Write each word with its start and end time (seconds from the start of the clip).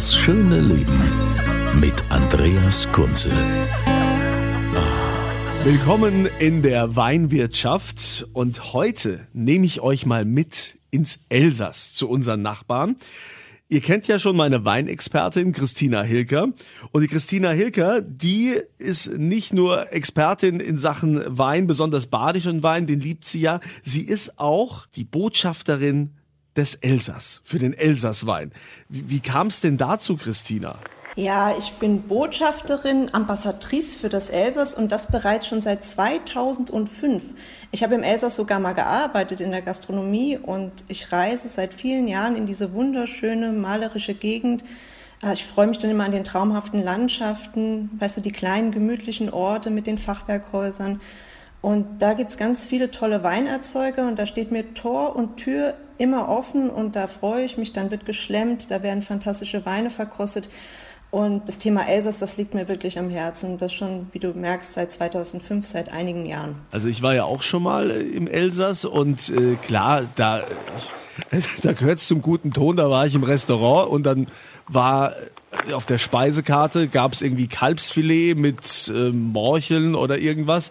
Das 0.00 0.16
schöne 0.16 0.60
Leben 0.60 0.98
mit 1.78 1.92
Andreas 2.08 2.90
Kunze. 2.90 3.30
Willkommen 5.62 6.26
in 6.38 6.62
der 6.62 6.96
Weinwirtschaft 6.96 8.26
und 8.32 8.72
heute 8.72 9.28
nehme 9.34 9.66
ich 9.66 9.82
euch 9.82 10.06
mal 10.06 10.24
mit 10.24 10.78
ins 10.90 11.18
Elsass 11.28 11.92
zu 11.92 12.08
unseren 12.08 12.40
Nachbarn. 12.40 12.96
Ihr 13.68 13.82
kennt 13.82 14.08
ja 14.08 14.18
schon 14.18 14.36
meine 14.36 14.64
Weinexpertin 14.64 15.52
Christina 15.52 16.00
Hilker 16.00 16.48
und 16.92 17.02
die 17.02 17.08
Christina 17.08 17.50
Hilker, 17.50 18.00
die 18.00 18.54
ist 18.78 19.18
nicht 19.18 19.52
nur 19.52 19.92
Expertin 19.92 20.60
in 20.60 20.78
Sachen 20.78 21.20
Wein, 21.26 21.66
besonders 21.66 22.06
badischen 22.06 22.62
Wein, 22.62 22.86
den 22.86 23.00
liebt 23.00 23.26
sie 23.26 23.42
ja, 23.42 23.60
sie 23.82 24.06
ist 24.06 24.38
auch 24.38 24.86
die 24.96 25.04
Botschafterin 25.04 26.14
des 26.60 26.74
Elsass, 26.76 27.40
für 27.42 27.58
den 27.58 27.72
Elsasswein. 27.72 28.52
Wie, 28.88 29.08
wie 29.08 29.20
kam 29.20 29.46
es 29.46 29.60
denn 29.62 29.78
dazu, 29.78 30.16
Christina? 30.16 30.78
Ja, 31.16 31.54
ich 31.58 31.72
bin 31.72 32.02
Botschafterin, 32.02 33.12
Ambassadrice 33.12 33.96
für 33.96 34.10
das 34.10 34.28
Elsass 34.30 34.74
und 34.74 34.92
das 34.92 35.10
bereits 35.10 35.48
schon 35.48 35.60
seit 35.62 35.84
2005. 35.84 37.22
Ich 37.72 37.82
habe 37.82 37.94
im 37.94 38.02
Elsass 38.02 38.36
sogar 38.36 38.60
mal 38.60 38.74
gearbeitet 38.74 39.40
in 39.40 39.50
der 39.50 39.62
Gastronomie 39.62 40.36
und 40.36 40.84
ich 40.88 41.10
reise 41.10 41.48
seit 41.48 41.74
vielen 41.74 42.06
Jahren 42.06 42.36
in 42.36 42.46
diese 42.46 42.74
wunderschöne 42.74 43.52
malerische 43.52 44.14
Gegend. 44.14 44.62
Äh, 45.22 45.32
Ich 45.32 45.46
freue 45.46 45.66
mich 45.66 45.78
dann 45.78 45.90
immer 45.90 46.04
an 46.04 46.12
den 46.12 46.24
traumhaften 46.24 46.84
Landschaften, 46.84 47.90
weißt 47.98 48.18
du, 48.18 48.20
die 48.20 48.32
kleinen 48.32 48.70
gemütlichen 48.70 49.30
Orte 49.30 49.70
mit 49.70 49.86
den 49.86 49.98
Fachwerkhäusern. 49.98 51.00
Und 51.62 52.00
da 52.00 52.14
gibt's 52.14 52.38
ganz 52.38 52.66
viele 52.66 52.90
tolle 52.90 53.22
Weinerzeuger 53.22 54.08
und 54.08 54.18
da 54.18 54.24
steht 54.24 54.50
mir 54.50 54.72
Tor 54.72 55.14
und 55.14 55.36
Tür 55.36 55.74
immer 55.98 56.28
offen 56.28 56.70
und 56.70 56.96
da 56.96 57.06
freue 57.06 57.44
ich 57.44 57.58
mich, 57.58 57.74
dann 57.74 57.90
wird 57.90 58.06
geschlemmt, 58.06 58.70
da 58.70 58.82
werden 58.82 59.02
fantastische 59.02 59.66
Weine 59.66 59.90
verkostet. 59.90 60.48
Und 61.10 61.48
das 61.48 61.58
Thema 61.58 61.88
Elsass, 61.88 62.18
das 62.18 62.36
liegt 62.36 62.54
mir 62.54 62.68
wirklich 62.68 62.96
am 62.96 63.10
Herzen. 63.10 63.58
Das 63.58 63.72
schon, 63.72 64.06
wie 64.12 64.20
du 64.20 64.28
merkst, 64.28 64.74
seit 64.74 64.92
2005, 64.92 65.66
seit 65.66 65.90
einigen 65.90 66.24
Jahren. 66.24 66.54
Also 66.70 66.86
ich 66.86 67.02
war 67.02 67.14
ja 67.14 67.24
auch 67.24 67.42
schon 67.42 67.64
mal 67.64 67.90
äh, 67.90 68.00
im 68.00 68.28
Elsass 68.28 68.84
und 68.84 69.28
äh, 69.30 69.56
klar, 69.56 70.08
da, 70.14 70.42
da 71.62 71.72
gehört 71.72 71.98
es 71.98 72.06
zum 72.06 72.22
guten 72.22 72.52
Ton, 72.52 72.76
da 72.76 72.88
war 72.88 73.06
ich 73.06 73.14
im 73.16 73.24
Restaurant 73.24 73.90
und 73.90 74.06
dann 74.06 74.28
war 74.68 75.12
äh, 75.68 75.72
auf 75.72 75.84
der 75.84 75.98
Speisekarte 75.98 76.86
gab 76.86 77.12
es 77.12 77.22
irgendwie 77.22 77.48
Kalbsfilet 77.48 78.36
mit 78.36 78.92
äh, 78.94 79.10
Morcheln 79.10 79.96
oder 79.96 80.16
irgendwas. 80.16 80.70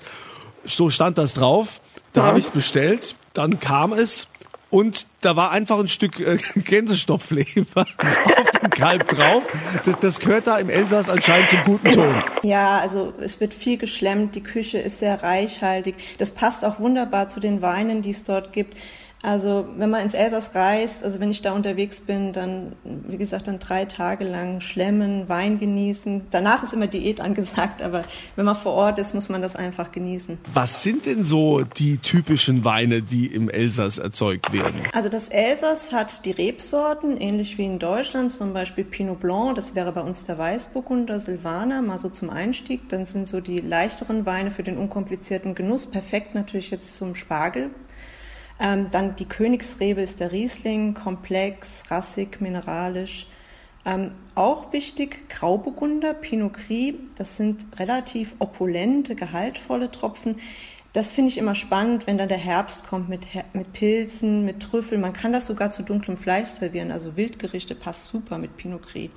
So 0.65 0.89
stand 0.89 1.17
das 1.17 1.33
drauf. 1.33 1.81
Da 2.13 2.23
habe 2.23 2.39
ich 2.39 2.45
es 2.45 2.51
bestellt. 2.51 3.15
Dann 3.33 3.59
kam 3.59 3.93
es 3.93 4.27
und 4.69 5.07
da 5.21 5.35
war 5.35 5.51
einfach 5.51 5.79
ein 5.79 5.87
Stück 5.87 6.19
äh, 6.19 6.37
Gänsestoffleber 6.55 7.85
auf 8.37 8.51
dem 8.61 8.69
Kalb 8.69 9.09
drauf. 9.09 9.47
Das, 9.83 9.99
das 9.99 10.19
gehört 10.19 10.47
da 10.47 10.57
im 10.57 10.69
Elsass 10.69 11.09
anscheinend 11.09 11.49
zum 11.49 11.61
guten 11.63 11.91
Ton. 11.91 12.23
Ja, 12.43 12.79
also 12.79 13.13
es 13.19 13.39
wird 13.39 13.53
viel 13.53 13.77
geschlemmt, 13.77 14.35
die 14.35 14.43
Küche 14.43 14.77
ist 14.79 14.99
sehr 14.99 15.23
reichhaltig. 15.23 15.95
Das 16.17 16.31
passt 16.31 16.63
auch 16.63 16.79
wunderbar 16.79 17.29
zu 17.29 17.39
den 17.39 17.61
Weinen, 17.61 18.01
die 18.01 18.11
es 18.11 18.23
dort 18.23 18.53
gibt. 18.53 18.77
Also 19.21 19.67
wenn 19.75 19.89
man 19.89 20.01
ins 20.03 20.13
Elsass 20.13 20.55
reist, 20.55 21.03
also 21.03 21.19
wenn 21.19 21.29
ich 21.29 21.41
da 21.41 21.51
unterwegs 21.51 22.01
bin, 22.01 22.31
dann, 22.31 22.73
wie 22.83 23.17
gesagt, 23.17 23.47
dann 23.47 23.59
drei 23.59 23.83
Tage 23.85 24.23
lang 24.23 24.61
schlemmen, 24.61 25.27
Wein 25.27 25.59
genießen. 25.59 26.27
Danach 26.31 26.63
ist 26.63 26.73
immer 26.73 26.87
Diät 26.87 27.19
angesagt, 27.29 27.81
aber 27.81 28.03
wenn 28.35 28.45
man 28.45 28.55
vor 28.55 28.73
Ort 28.73 28.97
ist, 28.97 29.13
muss 29.13 29.27
man 29.27 29.41
das 29.41 29.55
einfach 29.55 29.91
genießen. 29.91 30.37
Was 30.53 30.83
sind 30.83 31.05
denn 31.05 31.23
so 31.23 31.61
die 31.61 31.97
typischen 31.97 32.63
Weine, 32.63 33.01
die 33.01 33.27
im 33.27 33.49
Elsass 33.49 33.97
erzeugt 33.97 34.53
werden? 34.53 34.83
Also 34.93 35.09
das 35.09 35.27
Elsass 35.27 35.91
hat 35.91 36.25
die 36.25 36.31
Rebsorten, 36.31 37.17
ähnlich 37.17 37.57
wie 37.57 37.65
in 37.65 37.79
Deutschland, 37.79 38.31
zum 38.31 38.53
Beispiel 38.53 38.85
Pinot 38.85 39.19
Blanc, 39.19 39.55
das 39.55 39.75
wäre 39.75 39.91
bei 39.91 40.01
uns 40.01 40.23
der 40.25 40.37
Weißburgunder, 40.37 41.19
Silvaner, 41.19 41.81
mal 41.81 41.97
so 41.97 42.09
zum 42.09 42.29
Einstieg. 42.29 42.87
Dann 42.89 43.05
sind 43.05 43.27
so 43.27 43.41
die 43.41 43.59
leichteren 43.59 44.25
Weine 44.25 44.51
für 44.51 44.63
den 44.63 44.77
unkomplizierten 44.77 45.55
Genuss, 45.55 45.87
perfekt 45.87 46.35
natürlich 46.35 46.71
jetzt 46.71 46.95
zum 46.95 47.15
Spargel. 47.15 47.71
Ähm, 48.59 48.87
dann 48.91 49.15
die 49.15 49.25
Königsrebe 49.25 50.01
ist 50.01 50.19
der 50.19 50.31
Riesling, 50.31 50.93
komplex, 50.93 51.85
rassig, 51.89 52.41
mineralisch. 52.41 53.27
Ähm, 53.85 54.11
auch 54.35 54.73
wichtig, 54.73 55.29
Grauburgunder, 55.29 56.13
Pinot 56.13 56.53
Gris, 56.53 56.95
das 57.15 57.37
sind 57.37 57.65
relativ 57.79 58.35
opulente, 58.39 59.15
gehaltvolle 59.15 59.89
Tropfen. 59.89 60.39
Das 60.91 61.13
finde 61.13 61.29
ich 61.29 61.37
immer 61.37 61.55
spannend, 61.55 62.07
wenn 62.07 62.17
dann 62.17 62.27
der 62.27 62.37
Herbst 62.37 62.87
kommt 62.87 63.09
mit, 63.09 63.27
mit 63.53 63.73
Pilzen, 63.73 64.43
mit 64.43 64.59
Trüffeln. 64.59 64.99
Man 64.99 65.13
kann 65.13 65.31
das 65.31 65.45
sogar 65.45 65.71
zu 65.71 65.83
dunklem 65.83 66.17
Fleisch 66.17 66.49
servieren, 66.49 66.91
also 66.91 67.15
Wildgerichte 67.15 67.75
passt 67.75 68.07
super 68.07 68.37
mit 68.37 68.57
Pinot 68.57 68.85
Gris. 68.87 69.09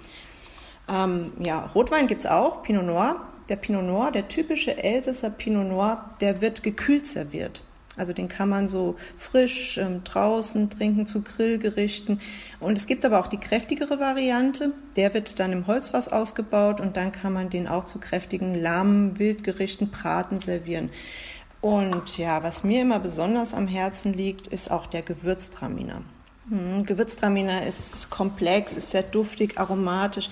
Ähm, 0.88 1.32
ja, 1.42 1.66
Rotwein 1.74 2.06
gibt's 2.06 2.26
auch, 2.26 2.62
Pinot 2.62 2.84
Noir. 2.84 3.16
Der 3.48 3.56
Pinot 3.56 3.84
Noir, 3.84 4.12
der 4.12 4.28
typische 4.28 4.82
Elsässer 4.82 5.30
Pinot 5.30 5.66
Noir, 5.66 6.10
der 6.20 6.40
wird 6.40 6.62
gekühlt 6.62 7.06
serviert. 7.06 7.62
Also 7.96 8.12
den 8.12 8.28
kann 8.28 8.48
man 8.48 8.68
so 8.68 8.96
frisch 9.16 9.76
ähm, 9.76 10.02
draußen 10.02 10.70
trinken 10.70 11.06
zu 11.06 11.22
Grillgerichten. 11.22 12.20
Und 12.58 12.78
es 12.78 12.86
gibt 12.86 13.04
aber 13.04 13.20
auch 13.20 13.26
die 13.26 13.40
kräftigere 13.40 14.00
Variante. 14.00 14.72
Der 14.96 15.12
wird 15.12 15.38
dann 15.38 15.52
im 15.52 15.66
Holzfass 15.66 16.08
ausgebaut 16.08 16.80
und 16.80 16.96
dann 16.96 17.12
kann 17.12 17.34
man 17.34 17.50
den 17.50 17.68
auch 17.68 17.84
zu 17.84 17.98
kräftigen 17.98 18.54
Lamm, 18.54 19.18
Wildgerichten, 19.18 19.90
Braten 19.90 20.38
servieren. 20.38 20.90
Und 21.60 22.18
ja, 22.18 22.42
was 22.42 22.64
mir 22.64 22.82
immer 22.82 22.98
besonders 22.98 23.54
am 23.54 23.68
Herzen 23.68 24.14
liegt, 24.14 24.48
ist 24.48 24.70
auch 24.70 24.86
der 24.86 25.02
Gewürztraminer. 25.02 26.02
Hm, 26.48 26.84
Gewürztraminer 26.86 27.66
ist 27.66 28.10
komplex, 28.10 28.76
ist 28.76 28.90
sehr 28.90 29.04
duftig, 29.04 29.58
aromatisch 29.58 30.28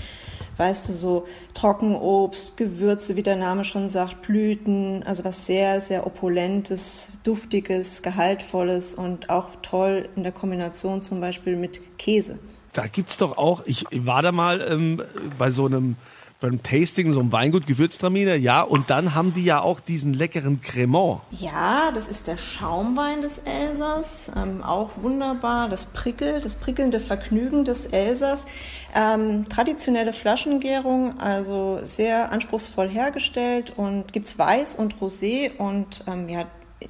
weißt 0.60 0.91
du, 0.91 0.93
so 0.93 1.26
Trockenobst, 1.54 2.59
Gewürze, 2.59 3.16
wie 3.16 3.22
der 3.22 3.37
Name 3.37 3.65
schon 3.65 3.88
sagt, 3.88 4.21
Blüten, 4.22 5.03
also 5.04 5.25
was 5.25 5.47
sehr, 5.47 5.81
sehr 5.81 6.06
opulentes, 6.06 7.12
duftiges, 7.25 8.03
gehaltvolles 8.03 8.94
und 8.94 9.31
auch 9.31 9.48
toll 9.62 10.09
in 10.16 10.22
der 10.22 10.32
Kombination 10.32 11.00
zum 11.00 11.21
Beispiel 11.21 11.56
mit 11.56 11.81
Käse. 11.97 12.38
Da 12.75 12.87
gibt's 12.87 13.16
doch 13.16 13.38
auch, 13.38 13.62
ich 13.65 13.87
war 13.91 14.21
da 14.22 14.32
mal 14.32 14.65
ähm, 14.71 15.03
bei 15.38 15.50
so 15.50 15.65
einem 15.65 15.97
beim 16.40 16.62
Tasting 16.62 17.12
so 17.12 17.20
einem 17.20 17.32
Weingut 17.32 17.66
Gewürztraminer, 17.66 18.34
ja, 18.34 18.62
und 18.62 18.88
dann 18.90 19.14
haben 19.14 19.34
die 19.34 19.44
ja 19.44 19.60
auch 19.60 19.78
diesen 19.78 20.14
leckeren 20.14 20.60
Cremant. 20.60 21.20
Ja, 21.38 21.92
das 21.92 22.08
ist 22.08 22.26
der 22.26 22.38
Schaumwein 22.38 23.20
des 23.20 23.38
Elsass, 23.38 24.32
ähm, 24.36 24.62
auch 24.62 24.90
wunderbar, 24.96 25.68
das 25.68 25.84
Prickel, 25.84 26.40
das 26.40 26.54
prickelnde 26.54 26.98
Vergnügen 26.98 27.64
des 27.64 27.86
Elsass. 27.86 28.46
Ähm, 28.94 29.48
traditionelle 29.48 30.12
Flaschengärung, 30.12 31.20
also 31.20 31.80
sehr 31.84 32.32
anspruchsvoll 32.32 32.88
hergestellt 32.88 33.74
und 33.76 34.12
gibt's 34.12 34.38
Weiß 34.38 34.74
und 34.76 34.97
Rosé 34.97 35.56
und 35.59 36.04
ähm, 36.09 36.28
ja, 36.28 36.47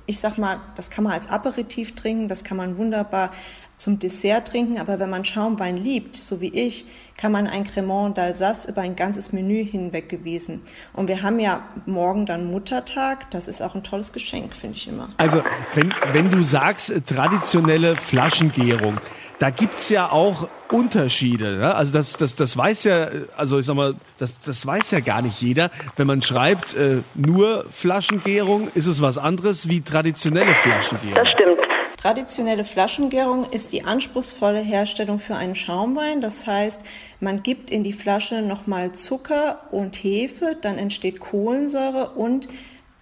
ich 0.07 0.21
sag 0.21 0.39
mal, 0.39 0.61
das 0.77 0.91
kann 0.91 1.05
man 1.05 1.13
als 1.13 1.29
Aperitif 1.29 1.97
trinken, 1.97 2.29
das 2.29 2.45
kann 2.45 2.57
man 2.57 2.79
wunderbar 2.79 3.33
zum 3.77 3.99
Dessert 3.99 4.49
trinken, 4.49 4.79
aber 4.79 5.01
wenn 5.01 5.11
man 5.11 5.25
Schaumwein 5.25 5.77
liebt, 5.77 6.17
so 6.17 6.41
wie 6.41 6.55
ich, 6.55 6.87
kann 7.17 7.33
man 7.33 7.47
ein 7.47 7.65
Cremant 7.65 8.17
d'Alsace 8.17 8.69
über 8.69 8.83
ein 8.83 8.97
ganzes 8.97 9.33
Menü 9.33 9.65
hinweg 9.65 10.09
gewiesen. 10.09 10.63
Und 10.93 11.09
wir 11.09 11.23
haben 11.23 11.39
ja 11.39 11.63
morgen 11.87 12.27
dann 12.27 12.51
Muttertag, 12.51 13.31
das 13.31 13.49
ist 13.49 13.63
auch 13.63 13.75
ein 13.75 13.83
tolles 13.83 14.13
Geschenk, 14.13 14.55
finde 14.55 14.77
ich 14.77 14.89
immer. 14.89 15.11
Also, 15.17 15.43
wenn, 15.75 15.95
wenn 16.13 16.31
du 16.31 16.43
sagst, 16.43 16.91
äh, 16.91 17.01
traditionelle 17.01 17.97
Flaschengärung, 17.97 19.01
da 19.39 19.51
gibt's 19.51 19.89
ja 19.89 20.11
auch 20.11 20.49
Unterschiede. 20.71 21.57
Ne? 21.57 21.75
Also 21.75 21.93
das, 21.93 22.17
das, 22.17 22.37
das 22.37 22.57
weiß 22.57 22.85
ja, 22.85 23.09
also 23.37 23.59
ich 23.59 23.67
sag 23.67 23.75
mal, 23.75 23.95
das, 24.19 24.39
das 24.39 24.65
weiß 24.65 24.91
ja 24.93 25.01
gar 25.01 25.23
nicht 25.23 25.41
jeder. 25.41 25.71
Wenn 25.97 26.07
man 26.07 26.23
schreibt, 26.23 26.75
äh, 26.75 27.03
nur 27.15 27.65
Flaschengärung, 27.71 28.69
ist 28.75 28.87
es 28.87 29.03
was 29.03 29.19
anderes 29.19 29.69
wie 29.69 29.81
traditionelle 29.81 30.55
Flaschengärung. 30.55 31.15
Das 31.15 31.29
stimmt. 31.33 31.70
Traditionelle 32.01 32.65
Flaschengärung 32.65 33.51
ist 33.51 33.75
die 33.75 33.85
anspruchsvolle 33.85 34.61
Herstellung 34.61 35.19
für 35.19 35.37
einen 35.37 35.55
Schaumwein. 35.55 36.23
Das 36.23 36.47
heißt, 36.47 36.81
man 37.21 37.43
gibt 37.43 37.71
in 37.71 37.85
die 37.85 37.93
Flasche 37.93 38.41
nochmal 38.41 38.93
Zucker 38.93 39.61
und 39.71 39.97
Hefe, 39.97 40.57
dann 40.59 40.79
entsteht 40.79 41.21
Kohlensäure 41.21 42.13
und 42.13 42.49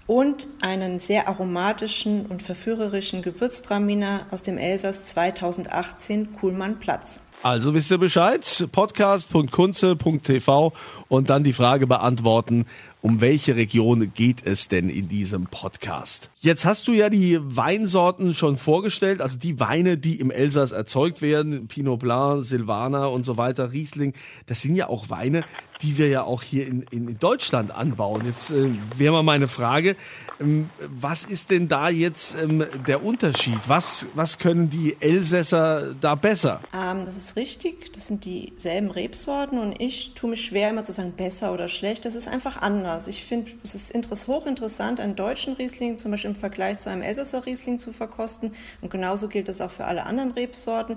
und 0.07 0.47
einen 0.61 1.01
sehr 1.01 1.29
aromatischen 1.29 2.27
und 2.27 2.43
verführerischen 2.43 3.23
Gewürztraminer 3.23 4.27
aus 4.31 4.43
dem 4.43 4.59
Elsass 4.59 5.07
2018 5.07 6.35
Kuhlmann 6.35 6.79
Platz. 6.79 7.23
Also 7.43 7.75
wisst 7.75 7.91
ihr 7.91 7.99
Bescheid, 7.99 8.69
podcast.kunze.tv 8.73 10.73
und 11.09 11.29
dann 11.29 11.45
die 11.45 11.53
Frage 11.53 11.87
beantworten, 11.87 12.65
um 13.05 13.21
welche 13.21 13.55
Region 13.55 14.15
geht 14.15 14.47
es 14.47 14.69
denn 14.69 14.89
in 14.89 15.09
diesem 15.09 15.45
Podcast? 15.45 16.31
Jetzt 16.41 16.65
hast 16.65 16.89
du 16.89 16.95
ja 16.95 17.11
die 17.11 17.39
Weinsorten 17.39 18.33
schon 18.33 18.57
vorgestellt, 18.57 19.21
also 19.21 19.37
die 19.37 19.61
Weine, 19.61 19.99
die 19.99 20.21
im 20.21 20.31
Elsass 20.31 20.73
erzeugt 20.73 21.21
werden, 21.21 21.69
Pinot 21.69 22.01
Blanc, 22.01 22.47
Silvaner 22.47 23.13
und 23.13 23.25
so 23.25 23.37
weiter, 23.37 23.73
Riesling, 23.73 24.15
das 24.47 24.63
sind 24.63 24.75
ja 24.75 24.89
auch 24.89 25.11
Weine, 25.11 25.45
die 25.83 25.99
wir 25.99 26.09
ja 26.09 26.23
auch 26.23 26.43
hier 26.43 26.67
in, 26.67 26.87
in 26.91 27.19
Deutschland 27.19 27.73
anbauen. 27.73 28.25
Jetzt 28.25 28.51
äh, 28.51 28.71
wäre 28.97 29.13
mal 29.13 29.23
meine 29.23 29.49
Frage, 29.49 29.97
ähm, 30.41 30.71
was 30.89 31.27
ist 31.27 31.51
denn 31.51 31.69
da 31.69 31.91
jetzt 31.91 32.37
ähm, 32.41 32.65
der 32.87 33.05
Unterschied? 33.05 33.69
Was, 33.69 34.07
was 34.15 34.39
können 34.39 34.71
die 34.71 34.97
Elsässer 35.01 35.95
da 36.01 36.15
besser? 36.15 36.61
Ähm, 36.73 37.05
das 37.05 37.19
ist 37.19 37.37
richtig, 37.37 37.93
das 37.93 38.07
sind 38.07 38.25
dieselben 38.25 38.91
Rebsorten 38.91 39.59
und 39.59 39.79
ich 39.79 40.13
tue 40.15 40.31
mich 40.31 40.43
schwer 40.43 40.71
immer 40.71 40.85
zu 40.85 40.93
sagen 40.93 41.13
besser 41.15 41.53
oder 41.53 41.69
schlecht, 41.69 42.07
das 42.07 42.15
ist 42.15 42.29
einfach 42.29 42.63
anders. 42.63 42.94
Ich 43.07 43.25
finde, 43.25 43.51
es 43.63 43.75
ist 43.75 44.29
hochinteressant, 44.29 45.01
einen 45.01 45.17
deutschen 45.17 45.55
Riesling 45.55 45.99
zum 45.99 46.11
Beispiel 46.11 46.31
im 46.31 46.37
Vergleich 46.37 46.79
zu 46.79 46.91
einem 46.91 47.03
Elsässer 47.03 47.45
Riesling 47.47 47.79
zu 47.79 47.93
verkosten 47.93 48.55
und 48.81 48.91
genauso 48.91 49.29
gilt 49.29 49.49
das 49.49 49.61
auch 49.61 49.71
für 49.71 49.85
alle 49.85 50.05
anderen 50.05 50.33
Rebsorten. 50.33 50.97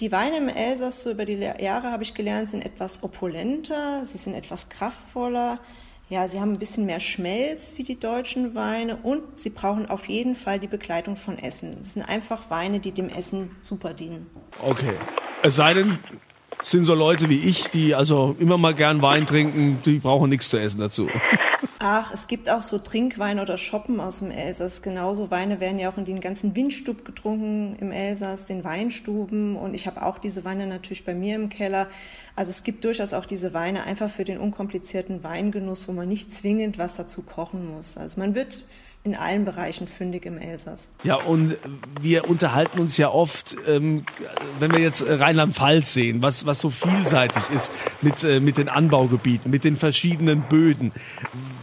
Die 0.00 0.12
Weine 0.12 0.36
im 0.38 0.48
Elsass, 0.48 1.02
so 1.02 1.10
über 1.10 1.24
die 1.24 1.34
Jahre 1.34 1.90
habe 1.90 2.02
ich 2.02 2.14
gelernt, 2.14 2.50
sind 2.50 2.64
etwas 2.64 3.02
opulenter, 3.02 4.04
sie 4.04 4.18
sind 4.18 4.34
etwas 4.34 4.68
kraftvoller. 4.68 5.58
Ja, 6.08 6.28
sie 6.28 6.38
haben 6.40 6.52
ein 6.52 6.58
bisschen 6.58 6.86
mehr 6.86 7.00
Schmelz 7.00 7.78
wie 7.78 7.82
die 7.82 7.98
deutschen 7.98 8.54
Weine 8.54 8.96
und 8.96 9.22
sie 9.38 9.50
brauchen 9.50 9.88
auf 9.90 10.08
jeden 10.08 10.36
Fall 10.36 10.60
die 10.60 10.68
Begleitung 10.68 11.16
von 11.16 11.38
Essen. 11.38 11.76
Es 11.80 11.94
sind 11.94 12.02
einfach 12.02 12.48
Weine, 12.50 12.78
die 12.78 12.92
dem 12.92 13.08
Essen 13.08 13.56
super 13.60 13.92
dienen. 13.92 14.26
Okay. 14.62 14.94
Es 15.42 15.56
sei 15.56 15.74
denn, 15.74 15.98
sind 16.66 16.84
so 16.84 16.94
Leute 16.94 17.30
wie 17.30 17.38
ich, 17.38 17.70
die 17.70 17.94
also 17.94 18.34
immer 18.40 18.58
mal 18.58 18.74
gern 18.74 19.00
Wein 19.00 19.24
trinken, 19.26 19.78
die 19.84 19.98
brauchen 19.98 20.28
nichts 20.28 20.50
zu 20.50 20.58
essen 20.58 20.80
dazu. 20.80 21.08
Ach, 21.78 22.10
es 22.12 22.26
gibt 22.26 22.48
auch 22.48 22.62
so 22.62 22.78
Trinkweine 22.78 23.42
oder 23.42 23.58
Shoppen 23.58 24.00
aus 24.00 24.20
dem 24.20 24.30
Elsass. 24.30 24.80
Genauso 24.80 25.30
Weine 25.30 25.60
werden 25.60 25.78
ja 25.78 25.90
auch 25.90 25.98
in 25.98 26.06
den 26.06 26.20
ganzen 26.20 26.56
Windstub 26.56 27.04
getrunken 27.04 27.76
im 27.80 27.92
Elsass, 27.92 28.46
den 28.46 28.64
Weinstuben. 28.64 29.56
Und 29.56 29.74
ich 29.74 29.86
habe 29.86 30.02
auch 30.02 30.18
diese 30.18 30.44
Weine 30.44 30.66
natürlich 30.66 31.04
bei 31.04 31.14
mir 31.14 31.34
im 31.36 31.50
Keller. 31.50 31.88
Also 32.34 32.50
es 32.50 32.62
gibt 32.62 32.84
durchaus 32.84 33.12
auch 33.12 33.26
diese 33.26 33.52
Weine 33.52 33.84
einfach 33.84 34.08
für 34.08 34.24
den 34.24 34.38
unkomplizierten 34.38 35.22
Weingenuss, 35.22 35.86
wo 35.86 35.92
man 35.92 36.08
nicht 36.08 36.32
zwingend 36.32 36.78
was 36.78 36.94
dazu 36.94 37.22
kochen 37.22 37.74
muss. 37.74 37.98
Also 37.98 38.20
man 38.20 38.34
wird 38.34 38.62
in 39.06 39.14
allen 39.14 39.44
Bereichen 39.44 39.86
fündig 39.86 40.26
im 40.26 40.36
Elsass. 40.36 40.90
Ja, 41.04 41.14
und 41.14 41.56
wir 42.00 42.28
unterhalten 42.28 42.80
uns 42.80 42.96
ja 42.96 43.08
oft, 43.08 43.56
ähm, 43.66 44.04
wenn 44.58 44.72
wir 44.72 44.80
jetzt 44.80 45.04
Rheinland-Pfalz 45.08 45.94
sehen, 45.94 46.22
was, 46.22 46.44
was 46.44 46.60
so 46.60 46.70
vielseitig 46.70 47.48
ist 47.50 47.72
mit, 48.02 48.24
äh, 48.24 48.40
mit 48.40 48.58
den 48.58 48.68
Anbaugebieten, 48.68 49.50
mit 49.50 49.62
den 49.62 49.76
verschiedenen 49.76 50.42
Böden. 50.48 50.92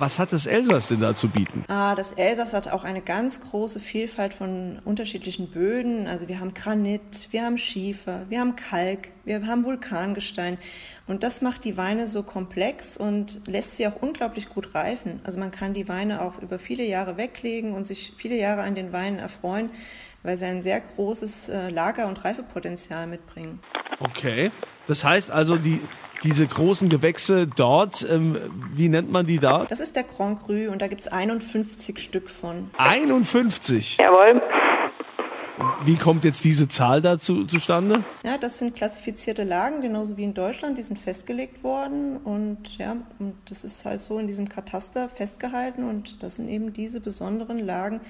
Was 0.04 0.20
hat 0.20 0.34
das 0.34 0.48
Elsass 0.48 0.90
denn 0.90 1.00
da 1.00 1.16
zu 1.16 1.30
bieten? 1.30 1.64
Ah, 1.70 1.96
das 1.96 2.12
Elsass 2.12 2.52
hat 2.52 2.68
auch 2.68 2.84
eine 2.84 3.00
ganz 3.00 3.40
große 3.40 3.80
Vielfalt 3.80 4.34
von 4.34 4.82
unterschiedlichen 4.84 5.50
Böden. 5.50 6.08
Also 6.08 6.28
wir 6.28 6.42
haben 6.42 6.54
Granit, 6.54 7.30
wir 7.32 7.46
haben 7.46 7.58
Schiefer, 7.58 8.26
wir 8.28 8.42
haben 8.42 8.58
Kalk, 8.58 9.14
wir 9.24 9.48
haben 9.48 9.64
Vulkangestein. 9.64 10.58
Und 11.08 11.24
das 11.24 11.42
macht 11.42 11.64
die 11.64 11.78
Weine 11.78 12.08
so 12.08 12.22
komplex 12.22 12.98
und 12.98 13.48
lässt 13.48 13.78
sie 13.78 13.88
auch 13.88 14.02
unglaublich 14.02 14.50
gut 14.50 14.76
reifen. 14.76 15.22
Also 15.24 15.40
man 15.40 15.52
kann 15.52 15.74
die 15.74 15.88
Weine 15.88 16.22
auch 16.22 16.42
über 16.42 16.60
viele 16.60 16.84
Jahre 16.84 17.16
weglegen 17.16 17.72
und 17.72 17.88
sich 17.88 18.12
viele 18.18 18.36
Jahre 18.36 18.64
an 18.64 18.76
den 18.76 18.92
Weinen 18.92 19.20
erfreuen, 19.20 19.70
weil 20.22 20.38
sie 20.38 20.44
ein 20.44 20.62
sehr 20.62 20.82
großes 20.82 21.48
äh, 21.48 21.70
Lager- 21.70 22.08
und 22.08 22.26
Reifepotenzial 22.26 23.08
mitbringen. 23.08 23.62
Okay. 24.02 24.52
Das 24.88 25.04
heißt 25.04 25.32
also, 25.32 25.58
die, 25.58 25.80
diese 26.24 26.46
großen 26.46 26.90
Gewächse 26.90 27.48
dort, 27.48 28.06
ähm, 28.10 28.38
wie 28.74 28.90
nennt 28.90 29.12
man 29.12 29.26
die 29.26 29.40
da? 29.40 29.66
Das 29.66 29.80
ist 29.80 29.96
der 29.96 30.04
Grand 30.04 30.46
Cru 30.46 30.72
und 30.72 30.82
da 30.82 30.88
gibt 30.88 31.02
es 31.02 31.08
51 31.08 32.00
Stück 32.00 32.30
von. 32.30 32.70
51? 32.78 33.98
Jawohl. 33.98 34.42
Wie 35.86 35.96
kommt 35.96 36.25
jetzt 36.25 36.44
diese 36.44 36.68
Zahl 36.68 37.01
dazu 37.01 37.46
zustande? 37.46 38.03
Ja, 38.24 38.38
das 38.38 38.60
sind 38.60 38.75
klassifizierte 38.75 39.44
Lagen, 39.44 39.82
genauso 39.82 40.18
wie 40.18 40.24
in 40.24 40.34
Deutschland. 40.34 40.77
Die 40.77 40.82
sind 40.82 40.98
festgelegt 40.98 41.63
worden 41.63 42.18
und 42.18 42.77
ja, 42.77 42.98
und 43.20 43.36
das 43.46 43.63
ist 43.63 43.86
halt 43.86 44.01
so 44.01 44.20
in 44.20 44.27
diesem 44.27 44.50
Kataster 44.50 45.10
festgehalten 45.10 45.84
und 45.84 46.24
das 46.24 46.36
sind 46.36 46.50
eben 46.50 46.74
diese 46.74 47.00
besonderen 47.00 47.60
Lagen, 47.60 48.01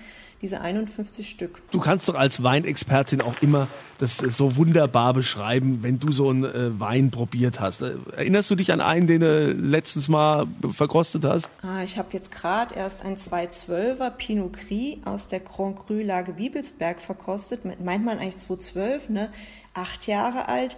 diese 0.44 0.60
51 0.60 1.28
Stück. 1.28 1.62
Du 1.72 1.80
kannst 1.80 2.10
doch 2.10 2.16
als 2.16 2.44
Weinexpertin 2.44 3.22
auch 3.22 3.42
immer 3.42 3.70
das 3.98 4.18
so 4.18 4.58
wunderbar 4.58 5.14
beschreiben, 5.14 5.80
wenn 5.84 6.00
du 6.00 6.12
so 6.12 6.30
einen 6.30 6.44
äh, 6.44 6.80
Wein 6.80 7.12
probiert 7.12 7.62
hast. 7.62 7.82
Äh, 7.82 7.94
erinnerst 8.18 8.52
du 8.52 8.56
dich 8.56 8.74
an 8.74 8.82
einen, 8.82 9.08
den 9.08 9.22
du 9.22 9.52
letztens 9.54 10.10
mal 10.10 10.46
verkostet 10.70 11.24
hast? 11.24 11.50
Ah, 11.62 11.82
ich 11.82 11.98
habe 11.98 12.10
jetzt 12.12 12.32
gerade 12.32 12.76
erst 12.76 13.06
ein 13.06 13.16
212er 13.16 14.10
Pinot 14.12 14.54
Gris 14.54 14.98
aus 15.06 15.30
der 15.30 15.40
Grand 15.40 15.78
Cru 15.78 16.02
Lage 16.02 16.34
Bibelsberg 16.34 17.00
verkostet. 17.00 17.53
Meint 17.64 18.06
man 18.06 18.20
eigentlich 18.20 18.38
212, 18.38 19.10
ne? 19.10 19.32
Acht 19.74 20.08
Jahre 20.08 20.48
alt. 20.48 20.78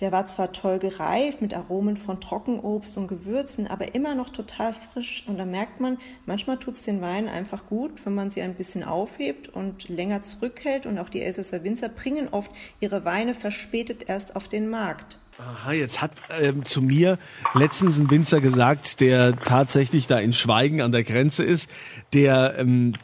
Der 0.00 0.12
war 0.12 0.26
zwar 0.26 0.52
toll 0.52 0.78
gereift 0.78 1.40
mit 1.40 1.54
Aromen 1.54 1.96
von 1.96 2.20
Trockenobst 2.20 2.98
und 2.98 3.08
Gewürzen, 3.08 3.66
aber 3.66 3.94
immer 3.94 4.14
noch 4.14 4.28
total 4.28 4.74
frisch. 4.74 5.24
Und 5.26 5.38
da 5.38 5.46
merkt 5.46 5.80
man, 5.80 5.96
manchmal 6.26 6.58
tut 6.58 6.74
es 6.74 6.82
den 6.82 7.00
Wein 7.00 7.28
einfach 7.28 7.66
gut, 7.66 8.04
wenn 8.04 8.14
man 8.14 8.30
sie 8.30 8.42
ein 8.42 8.54
bisschen 8.54 8.84
aufhebt 8.84 9.48
und 9.48 9.88
länger 9.88 10.20
zurückhält. 10.20 10.84
Und 10.84 10.98
auch 10.98 11.08
die 11.08 11.22
Elsässer 11.22 11.64
Winzer 11.64 11.88
bringen 11.88 12.28
oft 12.30 12.50
ihre 12.80 13.06
Weine 13.06 13.32
verspätet 13.32 14.04
erst 14.06 14.36
auf 14.36 14.48
den 14.48 14.68
Markt. 14.68 15.18
Aha, 15.38 15.72
jetzt 15.72 16.00
hat 16.00 16.12
ähm, 16.40 16.64
zu 16.64 16.80
mir 16.80 17.18
letztens 17.52 17.98
ein 17.98 18.10
Winzer 18.10 18.40
gesagt, 18.40 19.00
der 19.00 19.36
tatsächlich 19.36 20.06
da 20.06 20.18
in 20.18 20.32
Schweigen 20.32 20.80
an 20.80 20.92
der 20.92 21.04
Grenze 21.04 21.44
ist, 21.44 21.68
der 22.14 22.54
ähm, 22.58 22.94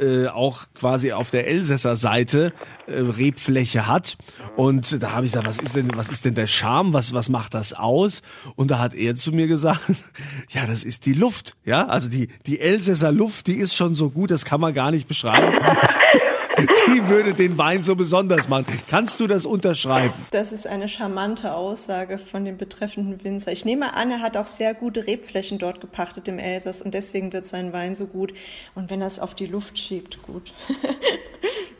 äh, 0.00 0.28
auch 0.28 0.64
quasi 0.74 1.12
auf 1.12 1.30
der 1.30 1.48
Elsässer 1.48 1.96
Seite 1.96 2.52
äh, 2.86 2.98
Rebfläche 2.98 3.86
hat 3.86 4.16
und 4.56 5.02
da 5.02 5.12
habe 5.12 5.26
ich 5.26 5.32
gesagt, 5.32 5.48
was 5.48 5.58
ist 5.58 5.76
denn 5.76 5.90
was 5.94 6.10
ist 6.10 6.24
denn 6.24 6.34
der 6.34 6.46
Charme, 6.46 6.92
was 6.92 7.12
was 7.12 7.28
macht 7.28 7.54
das 7.54 7.72
aus? 7.72 8.22
Und 8.56 8.70
da 8.70 8.78
hat 8.78 8.94
er 8.94 9.16
zu 9.16 9.32
mir 9.32 9.46
gesagt, 9.46 9.80
ja, 10.50 10.66
das 10.66 10.84
ist 10.84 11.06
die 11.06 11.14
Luft, 11.14 11.56
ja? 11.64 11.86
Also 11.86 12.08
die 12.08 12.28
die 12.46 12.60
Elsässer 12.60 13.12
Luft, 13.12 13.46
die 13.46 13.56
ist 13.56 13.74
schon 13.74 13.94
so 13.94 14.10
gut, 14.10 14.30
das 14.30 14.44
kann 14.44 14.60
man 14.60 14.74
gar 14.74 14.90
nicht 14.90 15.08
beschreiben. 15.08 15.58
die 16.58 17.08
würde 17.08 17.34
den 17.34 17.58
Wein 17.58 17.82
so 17.82 17.96
besonders 17.96 18.48
machen. 18.48 18.66
Kannst 18.86 19.20
du 19.20 19.26
das 19.26 19.46
unterschreiben? 19.46 20.14
Das 20.30 20.52
ist 20.52 20.66
eine 20.66 20.88
charmante 20.88 21.54
Aussage 21.54 22.18
von 22.18 22.44
dem 22.44 22.56
betreffenden 22.56 23.22
Winzer. 23.24 23.52
Ich 23.52 23.64
nehme 23.64 23.94
an, 23.94 24.10
er 24.10 24.20
hat 24.20 24.36
auch 24.36 24.46
sehr 24.46 24.74
gute 24.74 25.06
Rebflächen 25.06 25.58
dort 25.58 25.80
gepachtet 25.80 26.28
im 26.28 26.38
Elsass 26.38 26.82
und 26.82 26.94
deswegen 26.94 27.32
wird 27.32 27.46
sein 27.46 27.72
Wein 27.72 27.94
so 27.94 28.06
gut. 28.06 28.32
Und 28.74 28.90
wenn 28.90 29.00
er 29.00 29.06
es 29.06 29.18
auf 29.18 29.34
die 29.34 29.46
Luft 29.46 29.78
schiebt, 29.78 30.22
gut. 30.22 30.52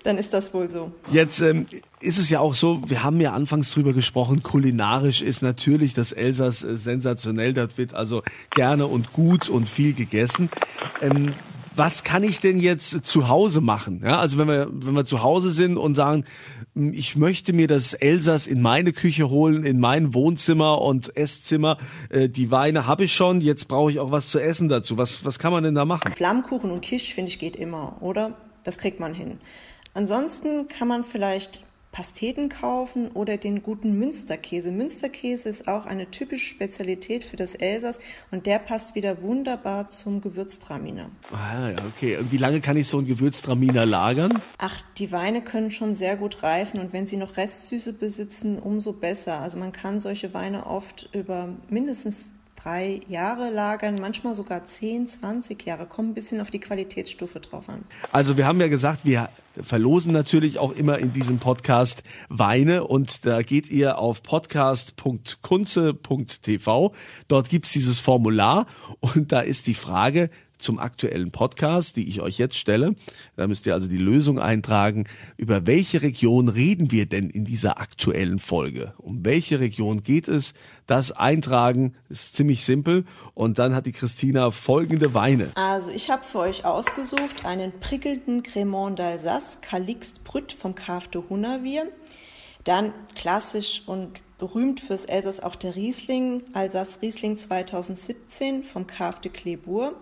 dann 0.02 0.18
ist 0.18 0.34
das 0.34 0.52
wohl 0.52 0.68
so. 0.68 0.92
Jetzt 1.10 1.40
ähm, 1.40 1.66
ist 2.00 2.18
es 2.18 2.28
ja 2.30 2.40
auch 2.40 2.54
so, 2.54 2.82
wir 2.86 3.04
haben 3.04 3.20
ja 3.20 3.32
anfangs 3.32 3.70
drüber 3.70 3.92
gesprochen, 3.92 4.42
kulinarisch 4.42 5.22
ist 5.22 5.42
natürlich 5.42 5.94
das 5.94 6.12
Elsass 6.12 6.62
äh, 6.62 6.76
sensationell, 6.76 7.52
das 7.52 7.78
wird 7.78 7.94
also 7.94 8.22
gerne 8.50 8.86
und 8.86 9.12
gut 9.12 9.48
und 9.48 9.68
viel 9.68 9.94
gegessen. 9.94 10.50
Ähm, 11.00 11.34
was 11.76 12.04
kann 12.04 12.24
ich 12.24 12.40
denn 12.40 12.58
jetzt 12.58 13.04
zu 13.04 13.28
Hause 13.28 13.60
machen? 13.60 14.02
Ja, 14.04 14.18
also 14.18 14.38
wenn 14.38 14.48
wir, 14.48 14.68
wenn 14.70 14.94
wir 14.94 15.04
zu 15.04 15.22
Hause 15.22 15.50
sind 15.50 15.76
und 15.76 15.94
sagen, 15.94 16.24
ich 16.74 17.16
möchte 17.16 17.52
mir 17.52 17.68
das 17.68 17.92
Elsass 17.94 18.46
in 18.46 18.62
meine 18.62 18.92
Küche 18.92 19.28
holen, 19.28 19.64
in 19.64 19.78
mein 19.78 20.14
Wohnzimmer 20.14 20.80
und 20.80 21.16
Esszimmer. 21.16 21.76
Äh, 22.08 22.28
die 22.28 22.50
Weine 22.50 22.86
habe 22.86 23.04
ich 23.04 23.14
schon, 23.14 23.40
jetzt 23.40 23.68
brauche 23.68 23.90
ich 23.90 24.00
auch 24.00 24.10
was 24.10 24.30
zu 24.30 24.38
essen 24.38 24.68
dazu. 24.68 24.96
Was, 24.96 25.24
was 25.24 25.38
kann 25.38 25.52
man 25.52 25.64
denn 25.64 25.74
da 25.74 25.84
machen? 25.84 26.14
Flammkuchen 26.14 26.70
und 26.70 26.80
Kisch, 26.80 27.14
finde 27.14 27.30
ich, 27.30 27.38
geht 27.38 27.56
immer, 27.56 27.96
oder? 28.00 28.36
Das 28.64 28.78
kriegt 28.78 29.00
man 29.00 29.12
hin. 29.12 29.38
Ansonsten 29.94 30.68
kann 30.68 30.88
man 30.88 31.04
vielleicht 31.04 31.62
Pasteten 31.92 32.48
kaufen 32.48 33.08
oder 33.08 33.36
den 33.36 33.62
guten 33.62 33.98
Münsterkäse. 33.98 34.72
Münsterkäse 34.72 35.48
ist 35.50 35.68
auch 35.68 35.84
eine 35.84 36.10
typische 36.10 36.46
Spezialität 36.46 37.22
für 37.22 37.36
das 37.36 37.54
Elsass 37.54 38.00
und 38.30 38.46
der 38.46 38.58
passt 38.58 38.94
wieder 38.94 39.20
wunderbar 39.20 39.90
zum 39.90 40.22
Gewürztraminer. 40.22 41.10
Ah, 41.30 41.70
okay. 41.86 42.16
Und 42.16 42.32
wie 42.32 42.38
lange 42.38 42.60
kann 42.60 42.78
ich 42.78 42.88
so 42.88 42.96
einen 42.96 43.06
Gewürztraminer 43.06 43.84
lagern? 43.84 44.42
Ach, 44.56 44.80
die 44.96 45.12
Weine 45.12 45.42
können 45.42 45.70
schon 45.70 45.92
sehr 45.92 46.16
gut 46.16 46.42
reifen 46.42 46.80
und 46.80 46.94
wenn 46.94 47.06
sie 47.06 47.18
noch 47.18 47.36
Restsüße 47.36 47.92
besitzen, 47.92 48.58
umso 48.58 48.94
besser. 48.94 49.40
Also 49.40 49.58
man 49.58 49.72
kann 49.72 50.00
solche 50.00 50.32
Weine 50.32 50.66
oft 50.66 51.10
über 51.12 51.50
mindestens 51.68 52.32
drei 52.56 53.00
Jahre 53.08 53.50
lagern, 53.50 53.96
manchmal 54.00 54.34
sogar 54.34 54.64
10, 54.64 55.06
20 55.06 55.66
Jahre. 55.66 55.84
Kommt 55.86 56.10
ein 56.10 56.14
bisschen 56.14 56.40
auf 56.40 56.50
die 56.50 56.58
Qualitätsstufe 56.60 57.40
drauf 57.40 57.68
an. 57.68 57.84
Also 58.10 58.36
wir 58.36 58.46
haben 58.46 58.60
ja 58.60 58.68
gesagt, 58.68 59.04
wir 59.04 59.28
verlosen 59.62 60.12
natürlich 60.12 60.58
auch 60.58 60.72
immer 60.72 60.98
in 60.98 61.12
diesem 61.12 61.38
Podcast 61.38 62.02
Weine 62.28 62.84
und 62.84 63.24
da 63.26 63.42
geht 63.42 63.70
ihr 63.70 63.98
auf 63.98 64.22
podcast.kunze.tv. 64.22 66.92
Dort 67.28 67.48
gibt's 67.48 67.72
dieses 67.72 67.98
Formular 67.98 68.66
und 69.00 69.32
da 69.32 69.40
ist 69.40 69.66
die 69.66 69.74
Frage, 69.74 70.30
zum 70.62 70.78
aktuellen 70.78 71.30
Podcast, 71.30 71.96
die 71.96 72.08
ich 72.08 72.20
euch 72.20 72.38
jetzt 72.38 72.56
stelle. 72.56 72.94
Da 73.36 73.46
müsst 73.46 73.66
ihr 73.66 73.74
also 73.74 73.88
die 73.88 73.98
Lösung 73.98 74.38
eintragen. 74.38 75.04
Über 75.36 75.66
welche 75.66 76.02
Region 76.02 76.48
reden 76.48 76.90
wir 76.90 77.06
denn 77.06 77.28
in 77.30 77.44
dieser 77.44 77.78
aktuellen 77.78 78.38
Folge? 78.38 78.94
Um 78.98 79.24
welche 79.24 79.60
Region 79.60 80.02
geht 80.02 80.28
es? 80.28 80.54
Das 80.86 81.12
eintragen 81.12 81.94
ist 82.08 82.34
ziemlich 82.34 82.64
simpel. 82.64 83.04
Und 83.34 83.58
dann 83.58 83.74
hat 83.74 83.86
die 83.86 83.92
Christina 83.92 84.50
folgende 84.50 85.14
Weine. 85.14 85.52
Also 85.54 85.90
ich 85.90 86.10
habe 86.10 86.22
für 86.22 86.38
euch 86.38 86.64
ausgesucht 86.64 87.44
einen 87.44 87.72
prickelnden 87.80 88.42
Cremant 88.42 88.98
d'Alsace 88.98 89.60
Calixte 89.60 90.20
Brüt 90.24 90.52
vom 90.52 90.74
Kafte 90.74 91.28
Hunavier. 91.28 91.86
Dann 92.64 92.92
klassisch 93.14 93.82
und 93.86 94.20
berühmt 94.38 94.80
fürs 94.80 95.04
Elsass 95.04 95.40
auch 95.40 95.54
der 95.54 95.76
Riesling, 95.76 96.42
Alsace 96.52 97.00
Riesling 97.02 97.36
2017 97.36 98.64
vom 98.64 98.86
Kafte 98.86 99.30
Clebourg 99.30 99.94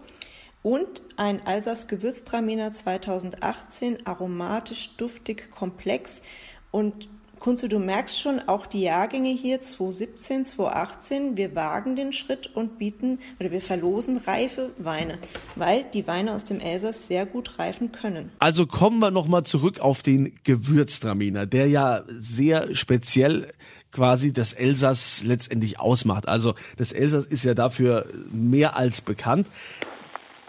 und 0.63 1.03
ein 1.17 1.47
Alsace 1.47 1.87
Gewürztraminer 1.87 2.73
2018, 2.73 4.07
aromatisch, 4.07 4.97
duftig, 4.97 5.51
komplex 5.51 6.23
und 6.71 7.09
Kunze, 7.41 7.71
du 7.71 7.79
merkst 7.79 8.21
schon, 8.21 8.39
auch 8.39 8.67
die 8.67 8.83
Jahrgänge 8.83 9.31
hier 9.31 9.63
2017, 9.63 10.45
2018, 10.45 11.37
wir 11.39 11.55
wagen 11.55 11.97
den 11.97 12.13
Schritt 12.13 12.55
und 12.55 12.79
bieten 12.79 13.19
oder 13.41 13.51
wir 13.51 13.63
verlosen 13.63 14.19
reife 14.19 14.73
Weine, 14.77 15.19
weil 15.57 15.85
die 15.95 16.07
Weine 16.07 16.35
aus 16.35 16.45
dem 16.45 16.61
Elsass 16.61 17.07
sehr 17.07 17.25
gut 17.25 17.59
reifen 17.59 17.93
können. 17.93 18.31
Also 18.41 18.67
kommen 18.67 18.99
wir 18.99 19.11
nochmal 19.11 19.45
zurück 19.45 19.81
auf 19.81 20.03
den 20.03 20.39
Gewürztraminer, 20.45 21.47
der 21.47 21.67
ja 21.69 22.05
sehr 22.11 22.75
speziell 22.75 23.51
quasi 23.91 24.35
das 24.35 24.53
Elsass 24.53 25.25
letztendlich 25.25 25.81
ausmacht. 25.81 26.29
Also 26.29 26.55
das 26.77 26.93
Elsass 26.93 27.25
ist 27.25 27.45
ja 27.45 27.55
dafür 27.55 28.07
mehr 28.31 28.77
als 28.77 29.01
bekannt 29.01 29.47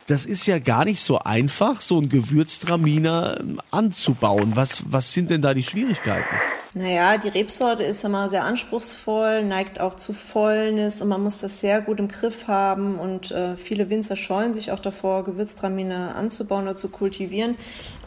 das 0.08 0.26
ist 0.26 0.46
ja 0.46 0.60
gar 0.60 0.86
nicht 0.86 1.02
so 1.02 1.20
einfach, 1.20 1.82
so 1.82 2.00
ein 2.00 2.10
Gewürztraminer 2.10 3.38
ähm, 3.40 3.62
anzubauen. 3.72 4.56
Was, 4.56 4.84
was 4.88 5.14
sind 5.14 5.30
denn 5.30 5.42
da 5.42 5.54
die 5.54 5.64
Schwierigkeiten? 5.64 6.36
Naja, 6.74 7.18
die 7.18 7.28
Rebsorte 7.28 7.84
ist 7.84 8.06
immer 8.06 8.30
sehr 8.30 8.46
anspruchsvoll, 8.46 9.44
neigt 9.44 9.82
auch 9.82 9.94
zu 9.94 10.14
Fäulnis 10.14 11.02
und 11.02 11.10
man 11.10 11.22
muss 11.22 11.40
das 11.40 11.60
sehr 11.60 11.82
gut 11.82 12.00
im 12.00 12.08
Griff 12.08 12.48
haben 12.48 12.98
und 12.98 13.30
äh, 13.30 13.58
viele 13.58 13.90
Winzer 13.90 14.16
scheuen 14.16 14.54
sich 14.54 14.72
auch 14.72 14.80
davor, 14.80 15.26
Gewürztraminer 15.26 16.16
anzubauen 16.16 16.64
oder 16.64 16.78
zu 16.78 16.88
kultivieren. 16.88 17.58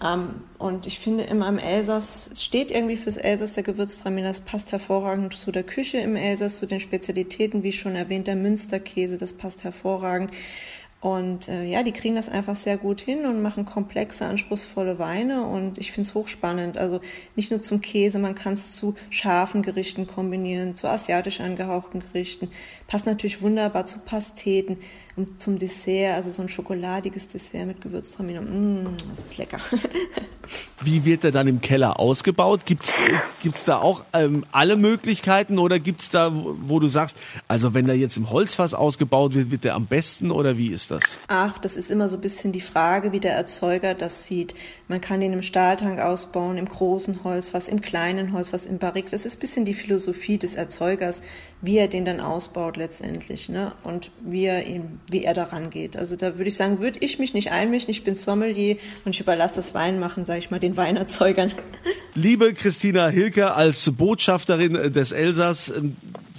Ähm, 0.02 0.30
und 0.56 0.86
ich 0.86 0.98
finde 0.98 1.24
immer 1.24 1.46
im 1.46 1.58
Elsass, 1.58 2.30
es 2.32 2.42
steht 2.42 2.70
irgendwie 2.70 2.96
fürs 2.96 3.18
Elsass 3.18 3.52
der 3.52 3.64
Gewürztraminer, 3.64 4.30
es 4.30 4.40
passt 4.40 4.72
hervorragend 4.72 5.34
zu 5.34 5.52
der 5.52 5.64
Küche 5.64 5.98
im 5.98 6.16
Elsass, 6.16 6.56
zu 6.56 6.64
den 6.64 6.80
Spezialitäten, 6.80 7.64
wie 7.64 7.72
schon 7.72 7.96
erwähnt, 7.96 8.28
der 8.28 8.36
Münsterkäse, 8.36 9.18
das 9.18 9.34
passt 9.34 9.64
hervorragend. 9.64 10.30
Und 11.04 11.50
äh, 11.50 11.64
ja, 11.64 11.82
die 11.82 11.92
kriegen 11.92 12.16
das 12.16 12.30
einfach 12.30 12.54
sehr 12.54 12.78
gut 12.78 12.98
hin 12.98 13.26
und 13.26 13.42
machen 13.42 13.66
komplexe, 13.66 14.24
anspruchsvolle 14.24 14.98
Weine. 14.98 15.44
Und 15.44 15.76
ich 15.76 15.92
finde 15.92 16.08
es 16.08 16.14
hochspannend. 16.14 16.78
Also 16.78 17.02
nicht 17.36 17.50
nur 17.50 17.60
zum 17.60 17.82
Käse, 17.82 18.18
man 18.18 18.34
kann 18.34 18.54
es 18.54 18.72
zu 18.72 18.94
scharfen 19.10 19.60
Gerichten 19.60 20.06
kombinieren, 20.06 20.76
zu 20.76 20.88
asiatisch 20.88 21.40
angehauchten 21.40 22.00
Gerichten. 22.00 22.50
Passt 22.86 23.04
natürlich 23.04 23.42
wunderbar 23.42 23.84
zu 23.84 23.98
Pasteten 23.98 24.78
und 25.16 25.40
zum 25.40 25.58
Dessert, 25.58 26.14
also 26.14 26.30
so 26.30 26.42
ein 26.42 26.48
schokoladiges 26.48 27.28
Dessert 27.28 27.66
mit 27.66 27.80
Gewürztraminer. 27.80 28.40
Mmh, 28.40 28.90
das 29.08 29.24
ist 29.24 29.38
lecker. 29.38 29.60
Wie 30.82 31.04
wird 31.04 31.22
der 31.22 31.30
dann 31.30 31.46
im 31.46 31.60
Keller 31.60 32.00
ausgebaut? 32.00 32.66
Gibt's 32.66 33.00
gibt's 33.40 33.64
da 33.64 33.78
auch 33.78 34.04
ähm, 34.12 34.44
alle 34.52 34.76
Möglichkeiten 34.76 35.58
oder 35.58 35.78
gibt's 35.78 36.10
da, 36.10 36.34
wo, 36.34 36.56
wo, 36.58 36.80
du 36.80 36.88
sagst, 36.88 37.16
also 37.46 37.74
wenn 37.74 37.86
der 37.86 37.96
jetzt 37.96 38.16
im 38.16 38.30
Holzfass 38.30 38.74
ausgebaut 38.74 39.34
wird, 39.34 39.50
wird 39.50 39.64
der 39.64 39.74
am 39.74 39.86
besten 39.86 40.30
oder 40.30 40.58
wie 40.58 40.68
ist 40.68 40.90
das? 40.90 41.18
Ach, 41.28 41.58
das 41.58 41.76
ist 41.76 41.90
immer 41.90 42.08
so 42.08 42.16
ein 42.16 42.20
bisschen 42.20 42.52
die 42.52 42.60
Frage, 42.60 43.12
wie 43.12 43.20
der 43.20 43.34
Erzeuger 43.34 43.94
das 43.94 44.26
sieht. 44.26 44.54
Man 44.88 45.00
kann 45.00 45.20
den 45.20 45.32
im 45.32 45.42
Stahltank 45.42 46.00
ausbauen, 46.00 46.58
im 46.58 46.66
großen 46.66 47.22
Holzfass, 47.24 47.68
im 47.68 47.80
kleinen 47.80 48.32
Holzfass, 48.32 48.66
im 48.66 48.78
Barrik. 48.78 49.10
Das 49.10 49.24
ist 49.24 49.36
ein 49.36 49.40
bisschen 49.40 49.64
die 49.64 49.74
Philosophie 49.74 50.38
des 50.38 50.56
Erzeugers, 50.56 51.22
wie 51.64 51.78
er 51.78 51.88
den 51.88 52.04
dann 52.04 52.20
ausbaut 52.20 52.76
letztendlich, 52.76 53.48
ne? 53.48 53.72
Und 53.82 54.10
wie 54.20 54.44
er 54.44 54.66
ihn, 54.66 55.00
wie 55.10 55.24
er 55.24 55.34
daran 55.34 55.70
geht. 55.70 55.96
Also 55.96 56.16
da 56.16 56.36
würde 56.36 56.48
ich 56.48 56.56
sagen, 56.56 56.80
würde 56.80 56.98
ich 57.00 57.18
mich 57.18 57.34
nicht 57.34 57.52
einmischen. 57.52 57.90
Ich 57.90 58.04
bin 58.04 58.16
Sommelier 58.16 58.76
und 59.04 59.14
ich 59.14 59.20
überlasse 59.20 59.56
das 59.56 59.74
Weinmachen, 59.74 60.24
sage 60.24 60.40
ich 60.40 60.50
mal, 60.50 60.60
den 60.60 60.76
Weinerzeugern. 60.76 61.52
Liebe 62.14 62.54
Christina 62.54 63.08
Hilke 63.08 63.54
als 63.54 63.90
Botschafterin 63.90 64.92
des 64.92 65.12
Elsass, 65.12 65.72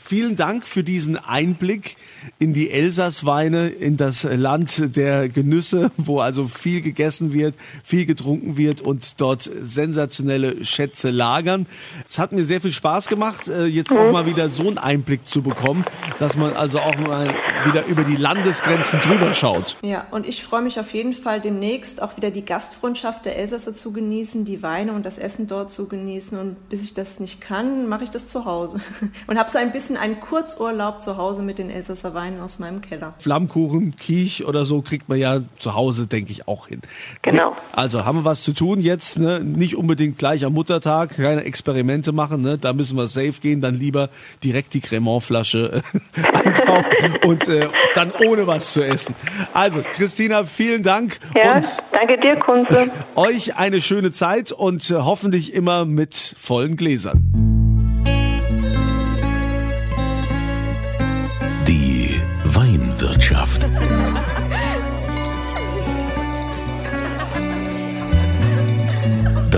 vielen 0.05 0.35
Dank 0.35 0.67
für 0.67 0.83
diesen 0.83 1.17
Einblick 1.17 1.97
in 2.37 2.53
die 2.53 2.69
Elsassweine, 2.69 3.69
in 3.69 3.97
das 3.97 4.23
Land 4.23 4.95
der 4.95 5.29
Genüsse, 5.29 5.91
wo 5.97 6.19
also 6.19 6.47
viel 6.47 6.81
gegessen 6.81 7.33
wird, 7.33 7.55
viel 7.83 8.05
getrunken 8.05 8.55
wird 8.55 8.81
und 8.81 9.19
dort 9.19 9.41
sensationelle 9.41 10.63
Schätze 10.63 11.09
lagern. 11.09 11.65
Es 12.05 12.19
hat 12.19 12.31
mir 12.31 12.45
sehr 12.45 12.61
viel 12.61 12.71
Spaß 12.71 13.07
gemacht, 13.07 13.47
äh, 13.47 13.65
jetzt 13.65 13.91
auch 13.91 14.11
mal 14.11 14.27
wieder 14.27 14.49
so 14.49 14.67
einen 14.67 14.77
Einblick 14.77 15.25
zu 15.25 15.41
bekommen, 15.41 15.85
dass 16.19 16.37
man 16.37 16.53
also 16.53 16.79
auch 16.79 16.97
mal 16.97 17.33
wieder 17.65 17.85
über 17.87 18.03
die 18.03 18.15
Landesgrenzen 18.15 18.99
drüber 18.99 19.33
schaut. 19.33 19.77
Ja, 19.81 20.05
und 20.11 20.27
ich 20.27 20.43
freue 20.43 20.61
mich 20.61 20.79
auf 20.79 20.93
jeden 20.93 21.13
Fall 21.13 21.41
demnächst 21.41 22.01
auch 22.01 22.15
wieder 22.15 22.29
die 22.29 22.45
Gastfreundschaft 22.45 23.25
der 23.25 23.37
Elsasser 23.37 23.73
zu 23.73 23.91
genießen, 23.91 24.45
die 24.45 24.61
Weine 24.61 24.93
und 24.93 25.05
das 25.05 25.17
Essen 25.17 25.47
dort 25.47 25.71
zu 25.71 25.87
genießen. 25.87 26.37
Und 26.39 26.69
bis 26.69 26.83
ich 26.83 26.93
das 26.93 27.19
nicht 27.19 27.41
kann, 27.41 27.87
mache 27.87 28.03
ich 28.03 28.11
das 28.11 28.27
zu 28.27 28.45
Hause 28.45 28.79
und 29.27 29.39
habe 29.39 29.49
so 29.49 29.57
ein 29.57 29.71
bisschen 29.71 29.94
einen 29.97 30.19
Kurzurlaub 30.19 31.01
zu 31.01 31.17
Hause 31.17 31.43
mit 31.43 31.59
den 31.59 31.69
Elsasser 31.69 32.13
Weinen 32.13 32.39
aus 32.39 32.59
meinem 32.59 32.81
Keller. 32.81 33.13
Flammkuchen, 33.19 33.95
Kiech 33.95 34.45
oder 34.45 34.65
so 34.65 34.81
kriegt 34.81 35.09
man 35.09 35.17
ja 35.17 35.41
zu 35.57 35.75
Hause, 35.75 36.07
denke 36.07 36.31
ich, 36.31 36.47
auch 36.47 36.67
hin. 36.67 36.81
Genau. 37.21 37.55
Also 37.71 38.05
haben 38.05 38.19
wir 38.19 38.25
was 38.25 38.43
zu 38.43 38.53
tun 38.53 38.79
jetzt, 38.79 39.19
ne? 39.19 39.39
nicht 39.39 39.75
unbedingt 39.75 40.17
gleich 40.17 40.45
am 40.45 40.53
Muttertag, 40.53 41.15
keine 41.15 41.43
Experimente 41.43 42.11
machen, 42.11 42.41
ne? 42.41 42.57
da 42.57 42.73
müssen 42.73 42.97
wir 42.97 43.07
safe 43.07 43.33
gehen, 43.41 43.61
dann 43.61 43.75
lieber 43.75 44.09
direkt 44.43 44.73
die 44.73 44.81
Cremant-Flasche 44.81 45.81
äh, 46.15 46.21
einkaufen 46.33 46.85
und 47.25 47.47
äh, 47.47 47.67
dann 47.93 48.11
ohne 48.25 48.47
was 48.47 48.73
zu 48.73 48.83
essen. 48.83 49.15
Also 49.53 49.81
Christina, 49.91 50.45
vielen 50.45 50.83
Dank. 50.83 51.19
Ja, 51.35 51.55
und 51.55 51.65
danke 51.91 52.19
dir, 52.19 52.35
Kunze. 52.37 52.91
Euch 53.15 53.55
eine 53.55 53.81
schöne 53.81 54.11
Zeit 54.11 54.51
und 54.51 54.89
äh, 54.89 54.95
hoffentlich 54.95 55.53
immer 55.53 55.85
mit 55.85 56.15
vollen 56.37 56.75
Gläsern. 56.75 57.44